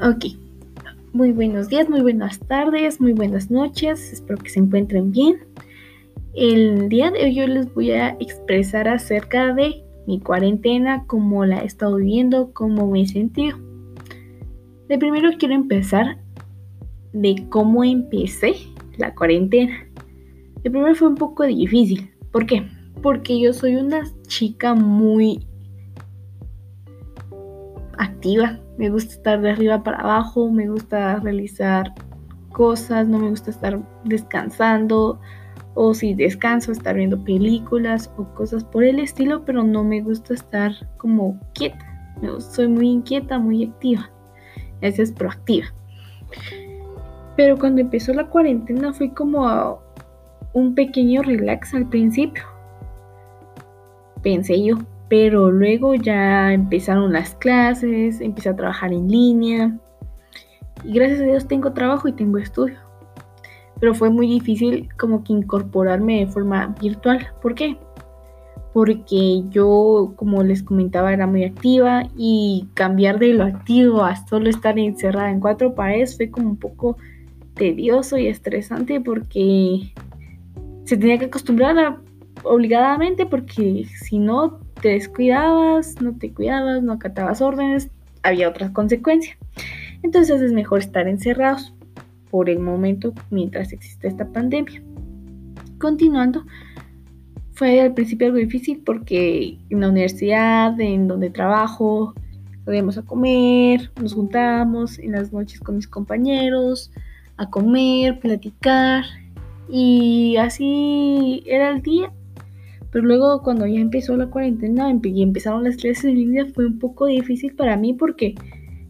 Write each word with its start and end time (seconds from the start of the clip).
Ok. 0.00 0.26
Muy 1.12 1.32
buenos 1.32 1.68
días, 1.68 1.88
muy 1.90 2.02
buenas 2.02 2.38
tardes, 2.38 3.00
muy 3.00 3.14
buenas 3.14 3.50
noches. 3.50 4.12
Espero 4.12 4.38
que 4.38 4.48
se 4.48 4.60
encuentren 4.60 5.10
bien. 5.10 5.40
El 6.34 6.88
día 6.88 7.10
de 7.10 7.24
hoy 7.24 7.34
yo 7.34 7.48
les 7.48 7.74
voy 7.74 7.90
a 7.90 8.10
expresar 8.20 8.86
acerca 8.86 9.52
de 9.54 9.82
mi 10.06 10.20
cuarentena, 10.20 11.04
cómo 11.08 11.44
la 11.44 11.62
he 11.62 11.66
estado 11.66 11.96
viviendo, 11.96 12.52
cómo 12.52 12.86
me 12.86 13.02
he 13.02 13.06
sentido. 13.08 13.58
De 14.88 14.98
primero 14.98 15.30
quiero 15.36 15.54
empezar 15.54 16.18
de 17.12 17.46
cómo 17.48 17.82
empecé 17.82 18.54
la 18.98 19.16
cuarentena. 19.16 19.84
De 20.62 20.70
primero 20.70 20.94
fue 20.94 21.08
un 21.08 21.16
poco 21.16 21.42
difícil. 21.42 22.08
¿Por 22.30 22.46
qué? 22.46 22.68
Porque 23.02 23.40
yo 23.40 23.52
soy 23.52 23.74
una 23.74 24.04
chica 24.28 24.74
muy 24.74 25.44
activa. 27.96 28.60
Me 28.78 28.90
gusta 28.90 29.12
estar 29.12 29.40
de 29.40 29.50
arriba 29.50 29.82
para 29.82 29.98
abajo, 29.98 30.50
me 30.50 30.68
gusta 30.68 31.16
realizar 31.16 31.92
cosas, 32.52 33.06
no 33.06 33.18
me 33.18 33.28
gusta 33.28 33.50
estar 33.50 33.80
descansando 34.04 35.20
o 35.74 35.94
si 35.94 36.14
descanso 36.14 36.72
estar 36.72 36.96
viendo 36.96 37.22
películas 37.22 38.10
o 38.16 38.24
cosas 38.34 38.64
por 38.64 38.84
el 38.84 38.98
estilo, 38.98 39.44
pero 39.44 39.62
no 39.62 39.84
me 39.84 40.00
gusta 40.00 40.34
estar 40.34 40.72
como 40.96 41.38
quieta. 41.54 41.84
Soy 42.38 42.68
muy 42.68 42.88
inquieta, 42.88 43.38
muy 43.38 43.64
activa. 43.64 44.10
Esa 44.80 45.02
es 45.02 45.12
proactiva. 45.12 45.66
Pero 47.36 47.56
cuando 47.56 47.80
empezó 47.80 48.12
la 48.12 48.26
cuarentena 48.26 48.92
fue 48.92 49.12
como 49.12 49.80
un 50.52 50.74
pequeño 50.74 51.22
relax 51.22 51.74
al 51.74 51.88
principio. 51.88 52.42
Pensé 54.22 54.64
yo, 54.64 54.78
pero 55.08 55.50
luego 55.50 55.94
ya 55.94 56.52
empezaron 56.52 57.12
las 57.12 57.34
clases, 57.36 58.20
empecé 58.20 58.50
a 58.50 58.56
trabajar 58.56 58.92
en 58.92 59.08
línea 59.08 59.78
y 60.84 60.92
gracias 60.92 61.20
a 61.20 61.24
Dios 61.24 61.48
tengo 61.48 61.72
trabajo 61.72 62.08
y 62.08 62.12
tengo 62.12 62.38
estudio. 62.38 62.76
Pero 63.80 63.94
fue 63.94 64.10
muy 64.10 64.26
difícil 64.26 64.88
como 64.98 65.22
que 65.22 65.32
incorporarme 65.32 66.20
de 66.20 66.26
forma 66.26 66.74
virtual. 66.80 67.28
¿Por 67.40 67.54
qué? 67.54 67.78
Porque 68.72 69.42
yo, 69.50 70.12
como 70.16 70.42
les 70.42 70.62
comentaba, 70.62 71.12
era 71.12 71.26
muy 71.26 71.44
activa 71.44 72.02
y 72.16 72.68
cambiar 72.74 73.18
de 73.18 73.34
lo 73.34 73.44
activo 73.44 74.04
a 74.04 74.16
solo 74.26 74.50
estar 74.50 74.78
encerrada 74.78 75.30
en 75.30 75.40
cuatro 75.40 75.74
paredes 75.74 76.16
fue 76.16 76.30
como 76.30 76.50
un 76.50 76.56
poco 76.56 76.96
tedioso 77.54 78.18
y 78.18 78.26
estresante 78.26 79.00
porque 79.00 79.92
se 80.84 80.96
tenía 80.96 81.18
que 81.18 81.26
acostumbrar 81.26 81.98
obligadamente 82.44 83.26
porque 83.26 83.84
si 84.04 84.18
no 84.18 84.60
te 84.80 84.90
descuidabas, 84.90 86.00
no 86.00 86.16
te 86.16 86.32
cuidabas, 86.32 86.82
no 86.82 86.92
acatabas 86.92 87.40
órdenes, 87.40 87.90
había 88.22 88.48
otras 88.48 88.70
consecuencias. 88.70 89.36
Entonces 90.02 90.40
es 90.40 90.52
mejor 90.52 90.80
estar 90.80 91.08
encerrados 91.08 91.74
por 92.30 92.48
el 92.48 92.58
momento 92.58 93.12
mientras 93.30 93.72
existe 93.72 94.08
esta 94.08 94.26
pandemia. 94.26 94.82
Continuando, 95.78 96.44
fue 97.52 97.80
al 97.80 97.94
principio 97.94 98.28
algo 98.28 98.38
difícil 98.38 98.82
porque 98.84 99.58
en 99.70 99.80
la 99.80 99.88
universidad, 99.88 100.78
en 100.80 101.08
donde 101.08 101.30
trabajo, 101.30 102.14
salíamos 102.64 102.98
a 102.98 103.02
comer, 103.02 103.90
nos 104.00 104.14
juntábamos 104.14 104.98
en 104.98 105.12
las 105.12 105.32
noches 105.32 105.60
con 105.60 105.76
mis 105.76 105.88
compañeros, 105.88 106.92
a 107.36 107.48
comer, 107.50 108.20
platicar 108.20 109.04
y 109.68 110.36
así 110.36 111.42
era 111.46 111.70
el 111.70 111.82
día 111.82 112.12
pero 112.90 113.04
luego 113.04 113.42
cuando 113.42 113.66
ya 113.66 113.80
empezó 113.80 114.16
la 114.16 114.30
cuarentena 114.30 114.90
y 115.02 115.22
empezaron 115.22 115.64
las 115.64 115.76
clases 115.76 116.04
en 116.04 116.14
línea 116.14 116.46
fue 116.54 116.66
un 116.66 116.78
poco 116.78 117.06
difícil 117.06 117.54
para 117.54 117.76
mí 117.76 117.92
porque 117.92 118.34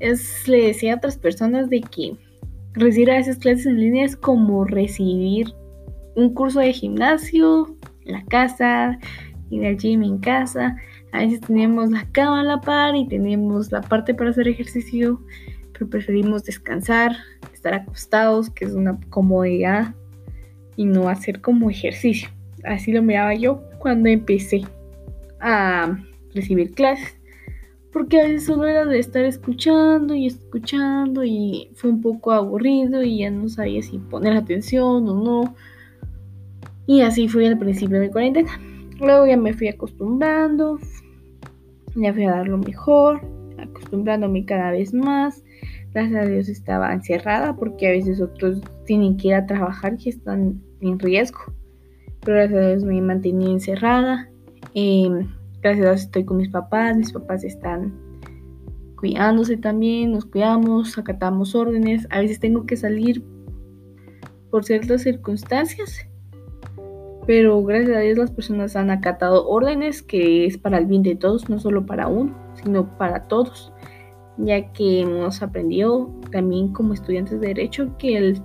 es, 0.00 0.48
le 0.48 0.66
decía 0.66 0.94
a 0.94 0.96
otras 0.96 1.16
personas 1.16 1.70
de 1.70 1.80
que 1.80 2.16
recibir 2.74 3.10
a 3.10 3.18
esas 3.18 3.38
clases 3.38 3.66
en 3.66 3.80
línea 3.80 4.04
es 4.04 4.16
como 4.16 4.64
recibir 4.64 5.52
un 6.16 6.34
curso 6.34 6.60
de 6.60 6.72
gimnasio 6.72 7.76
en 8.04 8.12
la 8.12 8.24
casa, 8.24 8.98
ir 9.50 9.66
al 9.66 9.76
gym 9.76 10.02
en 10.02 10.18
casa. 10.18 10.76
A 11.12 11.18
veces 11.18 11.40
tenemos 11.40 11.90
la 11.90 12.06
cama 12.12 12.40
a 12.40 12.44
la 12.44 12.60
par 12.60 12.96
y 12.96 13.06
tenemos 13.06 13.70
la 13.70 13.80
parte 13.80 14.14
para 14.14 14.30
hacer 14.30 14.48
ejercicio, 14.48 15.20
pero 15.72 15.88
preferimos 15.88 16.44
descansar, 16.44 17.16
estar 17.52 17.74
acostados, 17.74 18.50
que 18.50 18.64
es 18.64 18.72
una 18.72 18.98
comodidad, 19.10 19.94
y 20.76 20.86
no 20.86 21.08
hacer 21.08 21.40
como 21.40 21.70
ejercicio. 21.70 22.28
Así 22.64 22.92
lo 22.92 23.02
miraba 23.02 23.34
yo 23.34 23.62
cuando 23.78 24.08
empecé 24.08 24.62
a 25.40 25.98
recibir 26.34 26.72
clases. 26.72 27.16
Porque 27.92 28.20
a 28.20 28.24
veces 28.24 28.46
solo 28.46 28.66
era 28.66 28.84
de 28.84 28.98
estar 28.98 29.24
escuchando 29.24 30.14
y 30.14 30.26
escuchando 30.26 31.22
y 31.22 31.70
fue 31.74 31.90
un 31.90 32.00
poco 32.00 32.32
aburrido 32.32 33.04
y 33.04 33.18
ya 33.18 33.30
no 33.30 33.48
sabía 33.48 33.82
si 33.82 33.98
poner 33.98 34.36
atención 34.36 35.08
o 35.08 35.24
no. 35.24 35.54
Y 36.86 37.02
así 37.02 37.28
fue 37.28 37.46
al 37.46 37.58
principio 37.58 38.00
de 38.00 38.06
mi 38.06 38.12
cuarentena. 38.12 38.50
Luego 38.98 39.26
ya 39.26 39.36
me 39.36 39.52
fui 39.52 39.68
acostumbrando, 39.68 40.78
ya 41.94 42.12
fui 42.12 42.24
a 42.24 42.32
dar 42.32 42.48
lo 42.48 42.58
mejor, 42.58 43.20
acostumbrándome 43.58 44.44
cada 44.44 44.72
vez 44.72 44.92
más. 44.92 45.44
Gracias 45.92 46.24
a 46.24 46.28
Dios 46.28 46.48
estaba 46.48 46.92
encerrada 46.92 47.54
porque 47.54 47.86
a 47.86 47.90
veces 47.90 48.20
otros 48.20 48.60
tienen 48.86 49.16
que 49.16 49.28
ir 49.28 49.34
a 49.34 49.46
trabajar 49.46 49.96
y 50.00 50.08
están 50.08 50.60
en 50.80 50.98
riesgo 50.98 51.53
pero 52.24 52.38
gracias 52.38 52.64
a 52.64 52.68
Dios 52.68 52.84
me 52.84 52.98
he 52.98 53.02
mantenido 53.02 53.52
encerrada. 53.52 54.28
Em, 54.74 55.28
gracias 55.62 55.86
a 55.86 55.90
Dios 55.90 56.00
estoy 56.02 56.24
con 56.24 56.38
mis 56.38 56.48
papás, 56.48 56.96
mis 56.96 57.12
papás 57.12 57.44
están 57.44 57.92
cuidándose 58.96 59.56
también, 59.58 60.12
nos 60.12 60.24
cuidamos, 60.24 60.96
acatamos 60.96 61.54
órdenes. 61.54 62.06
A 62.10 62.20
veces 62.20 62.40
tengo 62.40 62.64
que 62.64 62.76
salir 62.76 63.22
por 64.50 64.64
ciertas 64.64 65.02
circunstancias, 65.02 66.06
pero 67.26 67.62
gracias 67.64 67.96
a 67.96 68.00
Dios 68.00 68.18
las 68.18 68.30
personas 68.30 68.76
han 68.76 68.90
acatado 68.90 69.46
órdenes 69.48 70.02
que 70.02 70.46
es 70.46 70.56
para 70.56 70.78
el 70.78 70.86
bien 70.86 71.02
de 71.02 71.16
todos, 71.16 71.48
no 71.48 71.58
solo 71.58 71.84
para 71.86 72.08
uno, 72.08 72.34
sino 72.62 72.96
para 72.96 73.26
todos, 73.28 73.72
ya 74.38 74.72
que 74.72 75.00
hemos 75.00 75.42
aprendido 75.42 76.10
también 76.30 76.72
como 76.72 76.94
estudiantes 76.94 77.40
de 77.40 77.48
derecho 77.48 77.96
que 77.98 78.16
el 78.16 78.40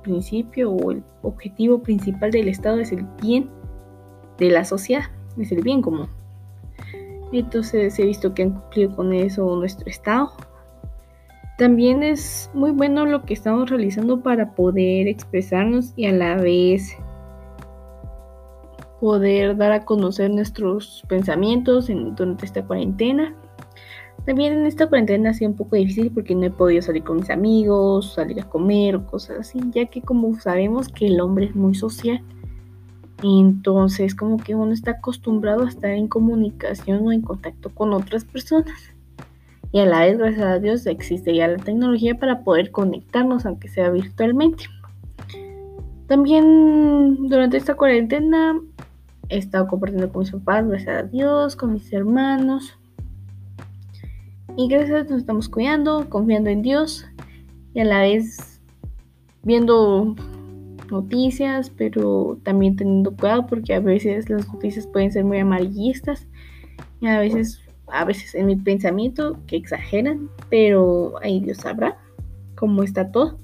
principio 0.00 0.70
o 0.72 0.90
el 0.90 1.02
objetivo 1.22 1.82
principal 1.82 2.30
del 2.30 2.48
Estado 2.48 2.80
es 2.80 2.92
el 2.92 3.06
bien 3.22 3.48
de 4.38 4.50
la 4.50 4.64
sociedad, 4.64 5.04
es 5.38 5.52
el 5.52 5.62
bien 5.62 5.82
común. 5.82 6.08
Entonces 7.32 7.98
he 7.98 8.04
visto 8.04 8.34
que 8.34 8.42
han 8.42 8.50
cumplido 8.50 8.96
con 8.96 9.12
eso 9.12 9.56
nuestro 9.56 9.88
Estado. 9.88 10.32
También 11.58 12.02
es 12.02 12.50
muy 12.54 12.70
bueno 12.70 13.04
lo 13.04 13.22
que 13.22 13.34
estamos 13.34 13.68
realizando 13.68 14.20
para 14.22 14.54
poder 14.54 15.06
expresarnos 15.06 15.92
y 15.94 16.06
a 16.06 16.12
la 16.12 16.36
vez 16.36 16.96
poder 19.00 19.56
dar 19.56 19.72
a 19.72 19.84
conocer 19.84 20.30
nuestros 20.30 21.02
pensamientos 21.08 21.88
en, 21.88 22.14
durante 22.14 22.46
esta 22.46 22.64
cuarentena. 22.64 23.34
También 24.30 24.52
en 24.52 24.66
esta 24.66 24.86
cuarentena 24.86 25.30
ha 25.30 25.34
sido 25.34 25.50
un 25.50 25.56
poco 25.56 25.74
difícil 25.74 26.12
porque 26.12 26.36
no 26.36 26.44
he 26.44 26.50
podido 26.50 26.80
salir 26.82 27.02
con 27.02 27.16
mis 27.16 27.30
amigos, 27.30 28.14
salir 28.14 28.40
a 28.40 28.48
comer 28.48 29.00
cosas 29.02 29.40
así, 29.40 29.58
ya 29.72 29.86
que 29.86 30.02
como 30.02 30.38
sabemos 30.38 30.86
que 30.86 31.08
el 31.08 31.20
hombre 31.20 31.46
es 31.46 31.56
muy 31.56 31.74
social, 31.74 32.22
entonces 33.24 34.14
como 34.14 34.36
que 34.36 34.54
uno 34.54 34.70
está 34.70 34.92
acostumbrado 34.92 35.64
a 35.64 35.68
estar 35.68 35.90
en 35.90 36.06
comunicación 36.06 37.08
o 37.08 37.10
en 37.10 37.22
contacto 37.22 37.70
con 37.70 37.92
otras 37.92 38.24
personas. 38.24 38.94
Y 39.72 39.80
a 39.80 39.86
la 39.86 40.02
vez, 40.02 40.16
gracias 40.16 40.46
a 40.46 40.58
Dios, 40.60 40.86
existe 40.86 41.34
ya 41.34 41.48
la 41.48 41.58
tecnología 41.58 42.16
para 42.16 42.44
poder 42.44 42.70
conectarnos, 42.70 43.46
aunque 43.46 43.66
sea 43.66 43.90
virtualmente. 43.90 44.66
También 46.06 47.26
durante 47.26 47.56
esta 47.56 47.74
cuarentena 47.74 48.60
he 49.28 49.38
estado 49.38 49.66
compartiendo 49.66 50.12
con 50.12 50.20
mis 50.20 50.30
papás, 50.30 50.68
gracias 50.68 51.02
a 51.02 51.02
Dios, 51.02 51.56
con 51.56 51.72
mis 51.72 51.92
hermanos 51.92 52.79
y 54.60 54.68
gracias 54.68 54.90
a 54.90 54.94
Dios 54.96 55.10
nos 55.10 55.20
estamos 55.20 55.48
cuidando, 55.48 56.10
confiando 56.10 56.50
en 56.50 56.60
Dios 56.60 57.06
y 57.72 57.80
a 57.80 57.84
la 57.86 58.02
vez 58.02 58.60
viendo 59.42 60.14
noticias, 60.90 61.70
pero 61.70 62.38
también 62.42 62.76
teniendo 62.76 63.16
cuidado 63.16 63.46
porque 63.46 63.72
a 63.72 63.80
veces 63.80 64.28
las 64.28 64.52
noticias 64.52 64.86
pueden 64.86 65.12
ser 65.12 65.24
muy 65.24 65.38
amarillistas 65.38 66.26
y 67.00 67.06
a 67.06 67.18
veces, 67.18 67.62
a 67.86 68.04
veces 68.04 68.34
en 68.34 68.46
mi 68.46 68.56
pensamiento 68.56 69.38
que 69.46 69.56
exageran, 69.56 70.28
pero 70.50 71.14
ahí 71.22 71.40
Dios 71.40 71.58
sabrá 71.58 71.96
cómo 72.54 72.82
está 72.82 73.10
todo. 73.10 73.38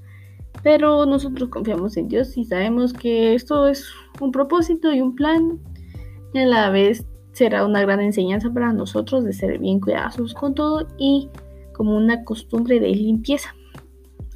Pero 0.63 1.07
nosotros 1.07 1.49
confiamos 1.49 1.97
en 1.97 2.09
Dios 2.09 2.37
y 2.37 2.45
sabemos 2.45 2.93
que 2.93 3.35
esto 3.35 3.69
es 3.69 3.87
un 4.21 4.33
propósito 4.33 4.93
y 4.93 5.01
un 5.01 5.15
plan 5.15 5.61
y 6.35 6.41
a 6.41 6.47
la 6.47 6.69
vez 6.69 7.07
será 7.37 7.67
una 7.67 7.83
gran 7.83 8.01
enseñanza 8.01 8.51
para 8.51 8.73
nosotros 8.73 9.23
de 9.23 9.35
ser 9.35 9.59
bien 9.59 9.79
cuidadosos 9.79 10.33
con 10.33 10.55
todo 10.55 10.89
y 10.97 11.29
como 11.75 11.95
una 11.95 12.25
costumbre 12.25 12.81
de 12.81 12.89
limpieza. 12.89 13.55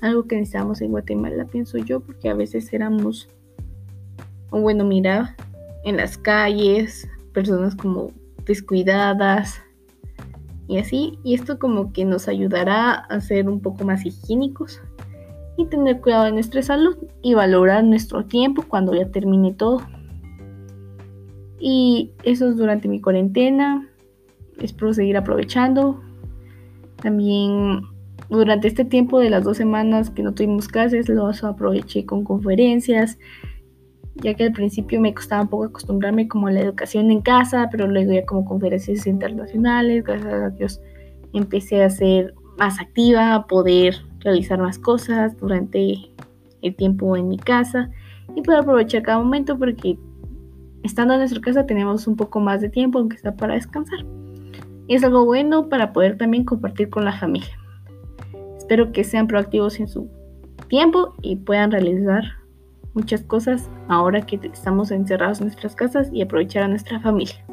Algo 0.02 0.25
que 0.26 0.37
necesitamos 0.37 0.82
en 0.82 0.91
Guatemala, 0.91 1.47
pienso 1.47 1.79
yo, 1.79 2.00
porque 2.00 2.29
a 2.29 2.35
veces 2.35 2.70
éramos, 2.75 3.26
bueno, 4.50 4.85
mira, 4.85 5.35
en 5.85 5.97
las 5.97 6.19
calles, 6.19 7.08
personas 7.32 7.75
como 7.75 8.11
descuidadas 8.44 9.62
y 10.69 10.76
así. 10.76 11.19
Y 11.25 11.32
esto 11.32 11.58
como 11.58 11.94
que 11.94 12.05
nos 12.05 12.29
ayudará 12.29 12.93
a 12.93 13.19
ser 13.23 13.49
un 13.49 13.61
poco 13.62 13.82
más 13.82 14.05
higiénicos 14.05 14.79
y 15.56 15.64
tener 15.64 16.03
cuidado 16.03 16.25
de 16.25 16.32
nuestra 16.32 16.61
salud 16.61 16.99
y 17.23 17.32
valorar 17.32 17.82
nuestro 17.82 18.26
tiempo 18.26 18.62
cuando 18.69 18.93
ya 18.93 19.11
termine 19.11 19.55
todo. 19.55 19.81
Y 21.61 22.11
eso 22.25 22.49
es 22.49 22.57
durante 22.57 22.89
mi 22.89 23.01
cuarentena. 23.01 23.89
Espero 24.59 24.93
seguir 24.93 25.17
aprovechando. 25.17 26.01
También 26.97 27.83
durante 28.31 28.69
este 28.69 28.85
tiempo 28.85 29.19
de 29.19 29.31
las 29.31 29.45
dos 29.45 29.57
semanas 29.57 30.11
que 30.11 30.23
no 30.23 30.33
tuvimos 30.33 30.69
clases, 30.69 31.09
los 31.09 31.45
aproveché 31.45 32.07
con 32.07 32.25
conferencias, 32.25 33.19
ya 34.17 34.35
que 34.35 34.45
al 34.45 34.53
principio 34.53 35.01
me 35.01 35.15
costaba 35.15 35.43
un 35.43 35.49
poco 35.49 35.65
acostumbrarme 35.65 36.29
como 36.29 36.47
a 36.47 36.53
la 36.53 36.61
educación 36.61 37.11
en 37.11 37.23
casa, 37.23 37.69
pero 37.71 37.87
luego 37.87 38.13
ya 38.13 38.25
como 38.25 38.45
conferencias 38.45 39.06
internacionales, 39.06 40.05
gracias 40.05 40.33
a 40.33 40.51
Dios 40.51 40.81
empecé 41.33 41.83
a 41.83 41.91
ser 41.91 42.35
más 42.59 42.81
activa, 42.81 43.35
a 43.35 43.47
poder 43.47 43.97
realizar 44.21 44.59
más 44.59 44.79
cosas 44.79 45.37
durante 45.37 46.13
el 46.63 46.77
tiempo 46.77 47.17
en 47.17 47.29
mi 47.29 47.39
casa 47.39 47.91
y 48.37 48.43
poder 48.43 48.61
aprovechar 48.61 49.03
cada 49.03 49.19
momento 49.19 49.59
porque 49.59 49.99
estando 50.82 51.15
en 51.15 51.21
nuestra 51.21 51.41
casa 51.41 51.67
tenemos 51.67 52.06
un 52.06 52.17
poco 52.17 52.41
más 52.41 52.61
de 52.61 52.69
tiempo, 52.69 52.99
aunque 52.99 53.19
sea 53.19 53.35
para 53.35 53.55
descansar. 53.55 54.00
Y 54.87 54.94
es 54.94 55.05
algo 55.05 55.25
bueno 55.25 55.69
para 55.69 55.93
poder 55.93 56.17
también 56.19 56.44
compartir 56.44 56.91
con 56.91 57.05
la 57.05 57.19
familia. 57.19 57.56
Espero 58.59 58.93
que 58.93 59.05
sean 59.05 59.27
proactivos 59.27 59.79
en 59.81 59.88
su 59.88 60.09
tiempo 60.69 61.15
y 61.23 61.37
puedan 61.37 61.71
realizar 61.71 62.23
muchas 62.94 63.23
cosas 63.23 63.69
ahora 63.88 64.23
que 64.23 64.41
estamos 64.53 64.91
encerrados 64.91 65.41
en 65.41 65.47
nuestras 65.47 65.75
casas 65.75 66.11
y 66.12 66.23
aprovechar 66.23 66.65
a 66.65 66.69
nuestra 66.69 67.00
familia. 67.00 67.44